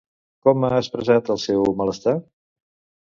[0.47, 2.19] Com ha expressat el seu malestar?